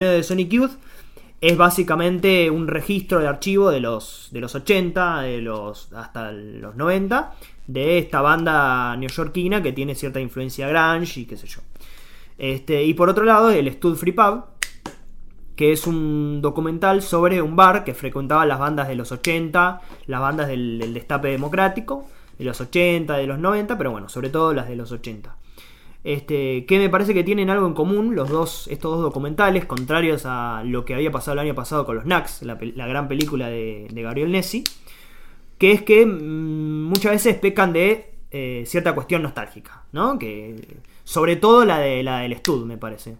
[0.00, 0.70] de Sonic Youth
[1.40, 6.76] es básicamente un registro de archivo de los, de los 80, de los, hasta los
[6.76, 7.34] 90,
[7.66, 11.62] de esta banda neoyorquina que tiene cierta influencia grunge y qué sé yo.
[12.38, 14.44] Este, y por otro lado, el Stud Free Pub,
[15.56, 20.20] que es un documental sobre un bar que frecuentaba las bandas de los 80, las
[20.20, 22.08] bandas del, del destape democrático,
[22.38, 25.34] de los 80, de los 90, pero bueno, sobre todo las de los 80.
[26.08, 30.22] Este, que me parece que tienen algo en común los dos, estos dos documentales, contrarios
[30.24, 32.54] a lo que había pasado el año pasado con los Knacks, la,
[32.86, 34.64] gran película de, de, Gabriel Nessi,
[35.58, 40.18] que es que mmm, muchas veces pecan de eh, cierta cuestión nostálgica, ¿no?
[40.18, 43.18] Que, sobre todo la, de, la del Stud, me parece.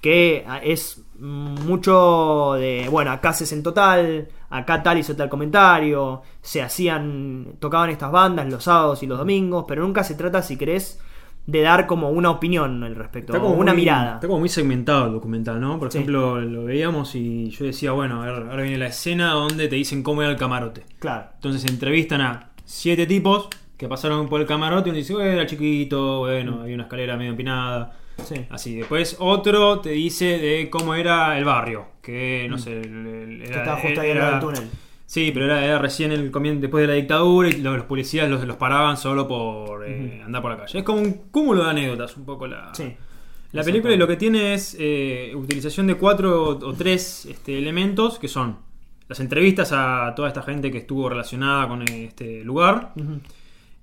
[0.00, 6.62] Que es mucho de, bueno, acá haces en total, acá tal hizo tal comentario, se
[6.62, 10.98] hacían, tocaban estas bandas los sábados y los domingos, pero nunca se trata, si querés,
[11.46, 14.14] de dar como una opinión al respecto, como una muy, mirada.
[14.14, 15.78] Está como muy segmentado el documental, ¿no?
[15.78, 15.98] Por sí.
[15.98, 20.22] ejemplo, lo veíamos y yo decía, bueno, ahora viene la escena donde te dicen cómo
[20.22, 20.84] era el camarote.
[20.98, 21.26] Claro.
[21.34, 25.46] Entonces entrevistan a siete tipos que pasaron por el camarote y uno dice, bueno, era
[25.46, 27.92] chiquito, bueno, había una escalera medio empinada.
[28.22, 28.46] Sí.
[28.50, 33.44] Así, después otro te dice de cómo era el barrio, que no sé, era, que
[33.44, 34.70] estaba justo ahí era, en el túnel.
[35.06, 38.44] Sí, pero era, era recién el después de la dictadura y los, los policías los,
[38.46, 40.24] los, paraban solo por eh, uh -huh.
[40.24, 40.78] andar por la calle.
[40.78, 42.94] Es como un cúmulo de anécdotas, un poco la, sí,
[43.52, 43.94] la película.
[43.94, 48.58] Y lo que tiene es eh, utilización de cuatro o tres este, elementos que son
[49.08, 52.92] las entrevistas a toda esta gente que estuvo relacionada con este lugar.
[52.96, 53.20] Uh -huh.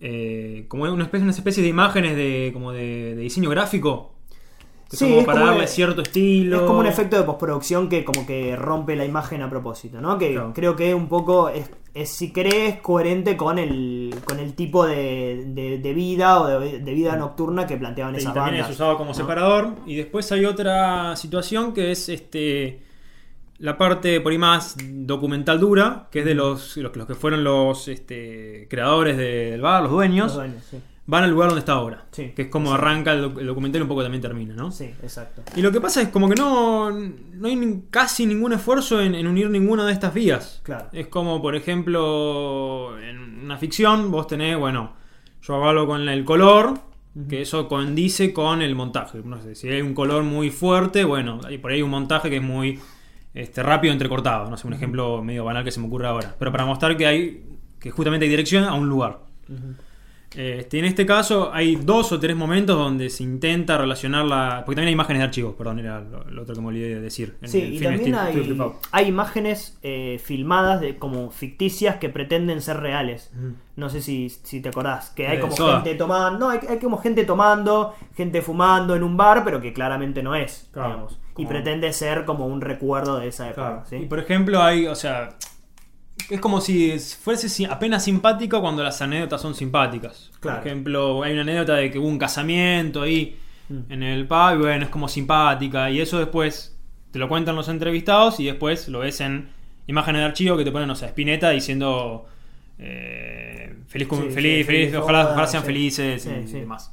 [0.00, 4.13] eh, como una especie, de imágenes de, como de, de diseño gráfico
[4.94, 6.56] sí, como para como darle cierto estilo.
[6.56, 10.18] Es como un efecto de postproducción que como que rompe la imagen a propósito, ¿no?
[10.18, 10.52] Que claro.
[10.54, 15.44] creo que un poco es, es, si querés, coherente con el, con el tipo de,
[15.46, 18.70] de, de vida o de, de, vida nocturna que planteaban esas y también bandas.
[18.70, 19.14] es usado como ¿no?
[19.14, 19.74] separador.
[19.86, 22.80] Y después hay otra situación que es este
[23.58, 27.44] la parte por ahí más documental dura, que es de los, los, los que fueron
[27.44, 30.26] los este, creadores del bar, los dueños.
[30.26, 32.06] Los dueños sí van al lugar donde está ahora.
[32.12, 32.86] Sí, que es como exacto.
[32.86, 34.70] arranca el, el, documental y un poco también termina, ¿no?
[34.70, 35.42] Sí, exacto.
[35.54, 39.26] Y lo que pasa es como que no, no hay casi ningún esfuerzo en, en,
[39.26, 40.60] unir ninguna de estas vías.
[40.62, 40.88] Claro.
[40.92, 44.94] Es como, por ejemplo, en una ficción vos tenés, bueno,
[45.42, 46.78] yo hago algo con el color,
[47.28, 49.20] que eso condice con el montaje.
[49.24, 52.36] No sé, si hay un color muy fuerte, bueno, hay por ahí un montaje que
[52.36, 52.80] es muy
[53.34, 54.50] este, rápido entrecortado.
[54.50, 56.34] No sé, un ejemplo medio banal que se me ocurre ahora.
[56.38, 57.44] Pero para mostrar que hay,
[57.78, 59.20] que justamente hay dirección a un lugar.
[59.48, 59.74] Uh -huh.
[60.36, 64.62] Este, en este caso hay dos o tres momentos donde se intenta relacionar la.
[64.64, 67.00] Porque también hay imágenes de archivos, perdón, era lo, lo otro que me olvidé de
[67.00, 67.36] decir.
[67.44, 68.58] sí, y también hay,
[68.90, 73.30] hay, imágenes eh, filmadas de, como ficticias que pretenden ser reales.
[73.34, 73.50] Mm.
[73.76, 75.80] No sé si, si, te acordás, que hay como soda.
[75.80, 76.38] gente tomando.
[76.38, 80.34] No, hay, hay, como gente tomando, gente fumando en un bar, pero que claramente no
[80.34, 81.18] es, claro, digamos.
[81.36, 83.68] Y pretende ser como un recuerdo de esa época.
[83.68, 83.82] Claro.
[83.88, 83.96] ¿sí?
[83.96, 85.30] Y por ejemplo, hay, o sea,
[86.30, 90.30] es como si fuese apenas simpático cuando las anécdotas son simpáticas.
[90.40, 90.58] Claro.
[90.58, 93.92] Por ejemplo, hay una anécdota de que hubo un casamiento ahí mm.
[93.92, 95.90] en el pub y bueno, es como simpática.
[95.90, 96.76] Y eso después
[97.10, 99.48] te lo cuentan los entrevistados y después lo ves en
[99.86, 102.26] imágenes de archivo que te ponen, o sea, Spinetta diciendo
[102.78, 106.90] eh, feliz, sí, feliz, sí, feliz, sí, ojalá, ojalá, sean felices y demás.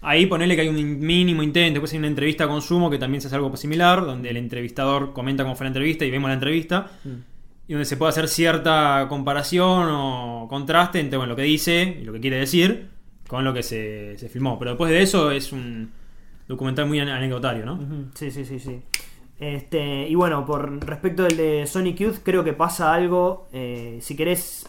[0.00, 3.20] Ahí ponele que hay un mínimo intento, después hay una entrevista con Sumo que también
[3.20, 6.34] se hace algo similar, donde el entrevistador comenta cómo fue la entrevista y vemos la
[6.34, 6.90] entrevista.
[7.04, 7.29] Mm
[7.70, 12.04] y donde se puede hacer cierta comparación o contraste entre bueno, lo que dice y
[12.04, 12.88] lo que quiere decir
[13.28, 14.58] con lo que se, se, filmó.
[14.58, 15.92] Pero después de eso es un
[16.48, 17.78] documental muy anecdotario, ¿no?
[18.14, 18.82] Sí, sí, sí, sí.
[19.38, 24.16] Este, y bueno, por respecto del de Sonic Youth, creo que pasa algo, eh, si
[24.16, 24.68] querés,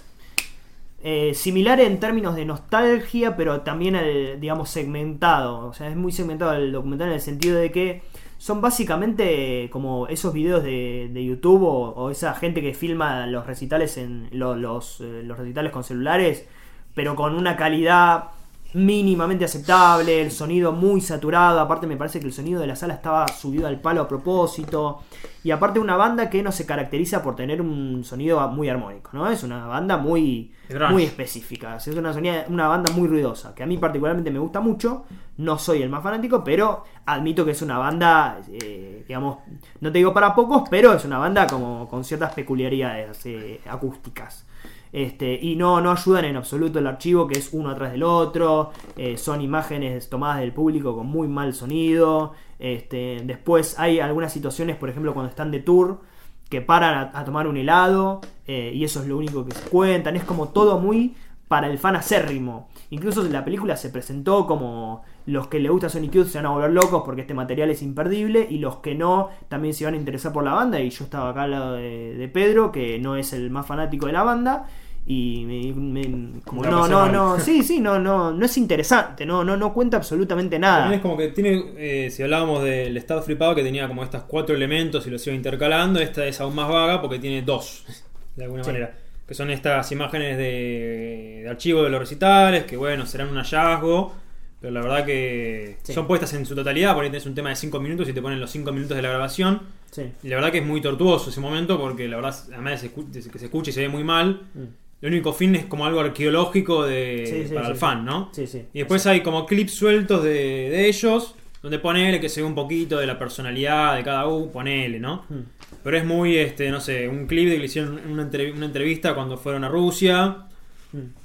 [1.01, 5.65] eh, similar en términos de nostalgia, pero también, el, digamos, segmentado.
[5.65, 8.03] O sea, es muy segmentado el documental en el sentido de que
[8.41, 13.45] son básicamente como esos videos de, de YouTube o, o, esa gente que filma los
[13.45, 16.47] recitales en los, los, eh, los, recitales con celulares,
[16.95, 18.31] pero con una calidad
[18.73, 22.95] mínimamente aceptable, el sonido muy saturado, aparte me parece que el sonido de la sala
[22.95, 25.03] estaba subido al palo a propósito,
[25.43, 29.29] y aparte una banda que no se caracteriza por tener un sonido muy armónico, ¿no?
[29.29, 30.51] Es una banda muy,
[30.89, 34.61] muy específica, es una, sonida, una banda muy ruidosa, que a mí particularmente me gusta
[34.61, 35.05] mucho,
[35.41, 39.39] no soy el más fanático, pero admito que es una banda, eh, digamos,
[39.79, 44.45] no te digo para pocos, pero es una banda como con ciertas peculiaridades eh, acústicas.
[44.93, 48.71] Este, y no, no ayudan en absoluto el archivo, que es uno atrás del otro.
[48.97, 52.33] Eh, son imágenes tomadas del público con muy mal sonido.
[52.59, 56.01] Este, después hay algunas situaciones, por ejemplo, cuando están de tour,
[56.49, 58.21] que paran a, tomar un helado.
[58.45, 60.17] Y eso es lo único que se cuentan.
[60.17, 61.15] Es como todo muy
[61.47, 62.69] para el fan acérrimo.
[62.91, 66.49] Incluso la película se presentó como los que le gusta Sonic Youth se van a
[66.49, 69.97] volver locos porque este material es imperdible y los que no también se van a
[69.97, 73.15] interesar por la banda y yo estaba acá al lado de, de Pedro que no
[73.15, 74.67] es el más fanático de la banda
[75.05, 75.73] y me,
[76.05, 79.73] me- Como no no no sí sí no no no es interesante no no no
[79.73, 83.63] cuenta absolutamente También nada es como que tiene, eh, si hablábamos del Estado flipado que
[83.63, 87.17] tenía como estas cuatro elementos y los iba intercalando, esta es aún más vaga porque
[87.19, 87.83] tiene dos,
[88.35, 88.69] de alguna Sí.
[88.71, 88.95] manera.
[89.27, 94.13] Que son estas imágenes de, de archivo de los recitales, que bueno, serán un hallazgo,
[94.61, 95.91] pero la verdad que Sí.
[95.93, 98.21] son puestas en su totalidad, por ahí tenés un tema de 5 minutos y te
[98.21, 99.61] ponen los 5 minutos de la grabación.
[99.91, 102.91] sí Y la verdad que es muy tortuoso ese momento porque la verdad, además de
[103.31, 104.59] que se escucha y se ve muy mal, Mm.
[105.01, 108.05] el único fin es como algo arqueológico de, Sí, para el fan.
[108.05, 108.29] ¿no?
[108.33, 108.63] Sí, sí.
[108.73, 110.29] Y después hay como clips sueltos de,
[110.69, 114.51] de ellos, donde ponele que se ve un poquito de la personalidad de cada uno,
[114.51, 115.25] ponele, ¿no?
[115.29, 115.39] Mm.
[115.83, 118.67] Pero es muy, este, no sé, un clip de que le hicieron una, entrev- una
[118.67, 120.37] entrevista cuando fueron a Rusia.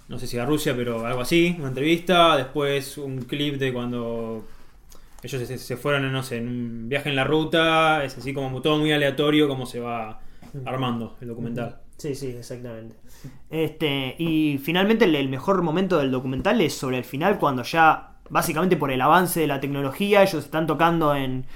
[0.08, 4.44] No sé si a Rusia, pero algo así, una entrevista, después un clip de cuando
[5.22, 8.62] ellos se, se fueron, no sé, en un viaje en la ruta, es así como
[8.62, 10.20] todo muy aleatorio como se va
[10.64, 11.80] armando el documental.
[11.96, 12.94] Sí, sí, exactamente.
[13.50, 18.16] Este, y finalmente el, el mejor momento del documental es sobre el final, cuando ya,
[18.28, 21.46] básicamente por el avance de la tecnología, ellos están tocando en,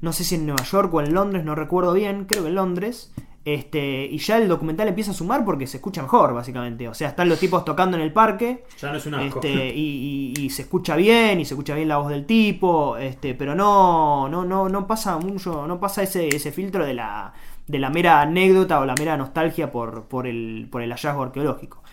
[0.00, 2.54] no sé si en Nueva York o en Londres, no recuerdo bien, creo que en
[2.56, 3.12] Londres.
[3.46, 6.88] Este, y ya el documental empieza a sumar porque se escucha mejor, básicamente.
[6.88, 8.64] O sea, están los tipos tocando en el parque.
[8.80, 9.40] Ya no es un asco.
[9.40, 12.96] Este, y, y- y se escucha bien, y se escucha bien la voz del tipo,
[12.96, 17.32] este, pero no, no, no, no pasa mucho, no pasa ese, ese filtro de la,
[17.68, 21.84] de la mera anécdota o la mera nostalgia por, por el, por el hallazgo arqueológico.